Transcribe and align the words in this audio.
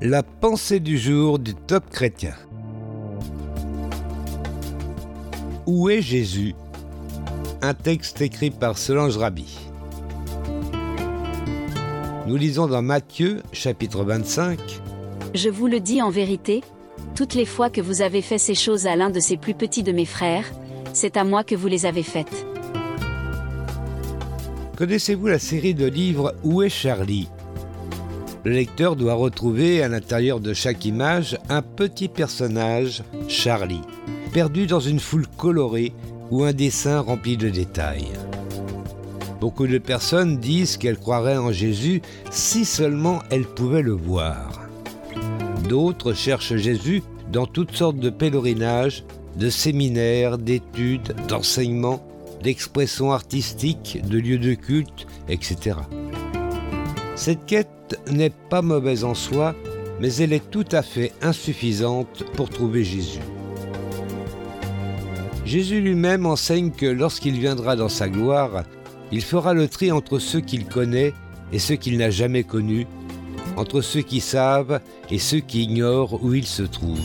La 0.00 0.22
pensée 0.22 0.78
du 0.78 0.96
jour 0.96 1.40
du 1.40 1.56
top 1.56 1.90
chrétien. 1.90 2.34
Où 5.66 5.90
est 5.90 6.00
Jésus? 6.00 6.54
Un 7.62 7.74
texte 7.74 8.20
écrit 8.20 8.52
par 8.52 8.78
Solange 8.78 9.16
Rabi. 9.16 9.58
Nous 12.28 12.36
lisons 12.36 12.68
dans 12.68 12.80
Matthieu 12.80 13.42
chapitre 13.52 14.04
25. 14.04 14.60
Je 15.34 15.48
vous 15.48 15.66
le 15.66 15.80
dis 15.80 16.00
en 16.00 16.10
vérité, 16.10 16.62
toutes 17.16 17.34
les 17.34 17.44
fois 17.44 17.68
que 17.68 17.80
vous 17.80 18.00
avez 18.00 18.22
fait 18.22 18.38
ces 18.38 18.54
choses 18.54 18.86
à 18.86 18.94
l'un 18.94 19.10
de 19.10 19.18
ces 19.18 19.36
plus 19.36 19.54
petits 19.54 19.82
de 19.82 19.90
mes 19.90 20.06
frères, 20.06 20.46
c'est 20.92 21.16
à 21.16 21.24
moi 21.24 21.42
que 21.42 21.56
vous 21.56 21.66
les 21.66 21.86
avez 21.86 22.04
faites. 22.04 22.46
Connaissez-vous 24.76 25.26
la 25.26 25.40
série 25.40 25.74
de 25.74 25.86
livres 25.86 26.36
Où 26.44 26.62
est 26.62 26.68
Charlie? 26.68 27.28
Le 28.44 28.52
lecteur 28.52 28.96
doit 28.96 29.14
retrouver 29.14 29.82
à 29.82 29.88
l'intérieur 29.88 30.40
de 30.40 30.54
chaque 30.54 30.84
image 30.84 31.38
un 31.48 31.62
petit 31.62 32.08
personnage, 32.08 33.02
Charlie, 33.28 33.82
perdu 34.32 34.66
dans 34.66 34.80
une 34.80 35.00
foule 35.00 35.26
colorée 35.36 35.92
ou 36.30 36.44
un 36.44 36.52
dessin 36.52 37.00
rempli 37.00 37.36
de 37.36 37.48
détails. 37.48 38.08
Beaucoup 39.40 39.66
de 39.66 39.78
personnes 39.78 40.38
disent 40.38 40.76
qu'elles 40.76 40.98
croiraient 40.98 41.36
en 41.36 41.52
Jésus 41.52 42.02
si 42.30 42.64
seulement 42.64 43.20
elles 43.30 43.46
pouvaient 43.46 43.82
le 43.82 43.92
voir. 43.92 44.68
D'autres 45.68 46.12
cherchent 46.12 46.56
Jésus 46.56 47.02
dans 47.30 47.46
toutes 47.46 47.76
sortes 47.76 47.98
de 47.98 48.10
pèlerinages, 48.10 49.04
de 49.36 49.50
séminaires, 49.50 50.38
d'études, 50.38 51.14
d'enseignements, 51.28 52.04
d'expressions 52.42 53.12
artistiques, 53.12 54.00
de 54.08 54.18
lieux 54.18 54.38
de 54.38 54.54
culte, 54.54 55.06
etc. 55.28 55.76
Cette 57.14 57.46
quête 57.46 57.68
n'est 58.10 58.32
pas 58.50 58.62
mauvaise 58.62 59.04
en 59.04 59.14
soi, 59.14 59.54
mais 60.00 60.14
elle 60.16 60.32
est 60.32 60.50
tout 60.50 60.66
à 60.72 60.82
fait 60.82 61.12
insuffisante 61.22 62.24
pour 62.34 62.48
trouver 62.48 62.84
Jésus. 62.84 63.20
Jésus 65.44 65.80
lui-même 65.80 66.26
enseigne 66.26 66.70
que 66.70 66.86
lorsqu'il 66.86 67.38
viendra 67.38 67.74
dans 67.74 67.88
sa 67.88 68.08
gloire, 68.08 68.64
il 69.10 69.22
fera 69.22 69.54
le 69.54 69.68
tri 69.68 69.90
entre 69.90 70.18
ceux 70.18 70.40
qu'il 70.40 70.66
connaît 70.66 71.14
et 71.52 71.58
ceux 71.58 71.76
qu'il 71.76 71.96
n'a 71.96 72.10
jamais 72.10 72.44
connus, 72.44 72.86
entre 73.56 73.80
ceux 73.80 74.02
qui 74.02 74.20
savent 74.20 74.80
et 75.10 75.18
ceux 75.18 75.40
qui 75.40 75.64
ignorent 75.64 76.22
où 76.22 76.34
il 76.34 76.46
se 76.46 76.62
trouve. 76.62 77.00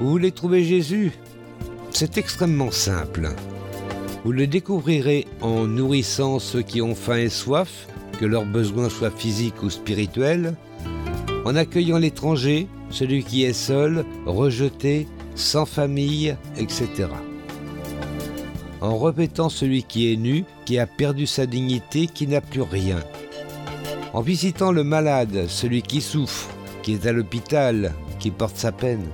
Vous 0.00 0.10
voulez 0.10 0.30
trouver 0.30 0.62
Jésus? 0.62 1.12
C'est 1.90 2.18
extrêmement 2.18 2.70
simple. 2.70 3.30
Vous 4.24 4.32
le 4.32 4.46
découvrirez 4.46 5.26
en 5.40 5.66
nourrissant 5.66 6.38
ceux 6.38 6.62
qui 6.62 6.82
ont 6.82 6.94
faim 6.94 7.16
et 7.16 7.28
soif, 7.30 7.88
que 8.18 8.26
leurs 8.26 8.46
besoins 8.46 8.88
soient 8.88 9.10
physiques 9.10 9.62
ou 9.62 9.70
spirituels, 9.70 10.54
en 11.44 11.56
accueillant 11.56 11.98
l'étranger, 11.98 12.68
celui 12.90 13.22
qui 13.22 13.44
est 13.44 13.52
seul, 13.52 14.04
rejeté, 14.26 15.06
sans 15.34 15.66
famille, 15.66 16.36
etc. 16.56 17.08
En 18.80 18.98
répétant 18.98 19.48
celui 19.48 19.82
qui 19.82 20.12
est 20.12 20.16
nu, 20.16 20.44
qui 20.64 20.78
a 20.78 20.86
perdu 20.86 21.26
sa 21.26 21.46
dignité, 21.46 22.06
qui 22.06 22.26
n'a 22.26 22.40
plus 22.40 22.62
rien. 22.62 22.98
En 24.12 24.20
visitant 24.20 24.72
le 24.72 24.84
malade, 24.84 25.46
celui 25.48 25.82
qui 25.82 26.00
souffre, 26.00 26.48
qui 26.82 26.94
est 26.94 27.06
à 27.06 27.12
l'hôpital, 27.12 27.92
qui 28.18 28.30
porte 28.30 28.56
sa 28.56 28.72
peine. 28.72 29.06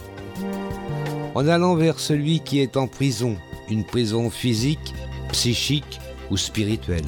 En 1.35 1.49
allant 1.49 1.75
vers 1.75 1.99
celui 1.99 2.41
qui 2.41 2.61
est 2.61 2.77
en 2.77 2.87
prison, 2.87 3.37
une 3.69 3.85
prison 3.85 4.31
physique, 4.31 4.95
psychique 5.33 6.01
ou 6.31 6.37
spirituelle. 6.37 7.05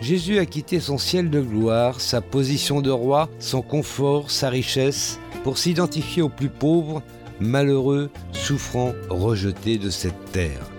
Jésus 0.00 0.38
a 0.38 0.46
quitté 0.46 0.78
son 0.80 0.96
ciel 0.96 1.28
de 1.28 1.40
gloire, 1.40 2.00
sa 2.00 2.20
position 2.20 2.80
de 2.80 2.90
roi, 2.90 3.28
son 3.40 3.62
confort, 3.62 4.30
sa 4.30 4.48
richesse, 4.48 5.18
pour 5.42 5.58
s'identifier 5.58 6.22
aux 6.22 6.28
plus 6.28 6.48
pauvres, 6.48 7.02
malheureux, 7.40 8.10
souffrants, 8.32 8.92
rejetés 9.10 9.76
de 9.76 9.90
cette 9.90 10.32
terre. 10.32 10.70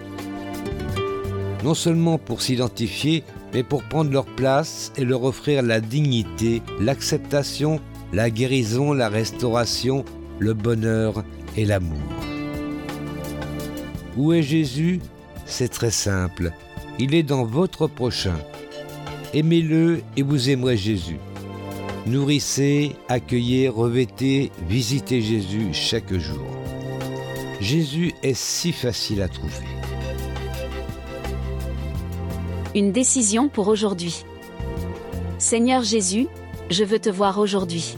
Non 1.64 1.74
seulement 1.74 2.18
pour 2.18 2.42
s'identifier, 2.42 3.24
mais 3.54 3.64
pour 3.64 3.84
prendre 3.84 4.12
leur 4.12 4.26
place 4.26 4.94
et 4.96 5.04
leur 5.04 5.24
offrir 5.24 5.64
la 5.64 5.82
dignité, 5.82 6.62
l'acceptation, 6.80 7.82
la 8.14 8.30
guérison, 8.30 8.94
la 8.94 9.10
restauration, 9.10 10.06
le 10.40 10.54
bonheur 10.54 11.24
et 11.58 11.66
l'amour. 11.66 12.00
Où 14.16 14.34
est 14.34 14.44
Jésus? 14.44 15.02
C'est 15.46 15.70
très 15.70 15.92
simple. 15.92 16.52
Il 17.00 17.14
est 17.16 17.24
dans 17.24 17.44
votre 17.44 17.88
prochain. 17.88 18.36
Aimez-le 19.34 20.02
et 20.18 20.22
vous 20.22 20.50
aimerez 20.50 20.78
Jésus. 20.78 21.18
Nourrissez, 22.06 22.96
accueillez, 23.08 23.70
revêtez, 23.70 24.52
visitez 24.68 25.22
Jésus 25.22 25.70
chaque 25.74 26.14
jour. 26.14 26.46
Jésus 27.62 28.14
est 28.24 28.36
si 28.36 28.72
facile 28.72 29.22
à 29.22 29.28
trouver. 29.28 29.68
Une 32.74 32.92
décision 32.92 33.50
pour 33.50 33.68
aujourd'hui. 33.68 34.24
Seigneur 35.38 35.84
Jésus, 35.84 36.28
je 36.70 36.84
veux 36.84 37.00
te 37.00 37.10
voir 37.10 37.40
aujourd'hui. 37.40 37.96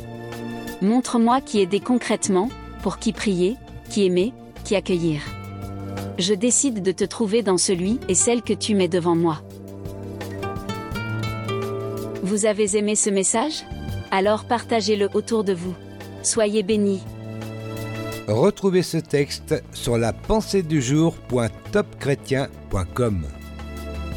Montre-moi 0.81 1.41
qui 1.41 1.59
aider 1.59 1.79
concrètement, 1.79 2.49
pour 2.81 2.97
qui 2.97 3.13
prier, 3.13 3.55
qui 3.89 4.05
aimer, 4.05 4.33
qui 4.63 4.75
accueillir 4.75 5.21
je 6.21 6.33
décide 6.33 6.81
de 6.81 6.91
te 6.91 7.03
trouver 7.03 7.41
dans 7.41 7.57
celui 7.57 7.99
et 8.07 8.15
celle 8.15 8.41
que 8.41 8.53
tu 8.53 8.75
mets 8.75 8.87
devant 8.87 9.15
moi. 9.15 9.41
Vous 12.31 12.45
avez 12.45 12.77
aimé 12.77 12.95
ce 12.95 13.09
message? 13.09 13.65
Alors 14.09 14.45
partagez-le 14.45 15.09
autour 15.13 15.43
de 15.43 15.51
vous. 15.51 15.75
Soyez 16.23 16.63
bénis. 16.63 17.01
Retrouvez 18.29 18.83
ce 18.83 18.95
texte 18.95 19.61
sur 19.73 19.97
la 19.97 20.13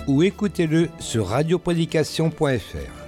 ou 0.07 0.23
écoutez-le 0.23 0.91
sur 1.01 1.27
radioprédication.fr. 1.27 3.04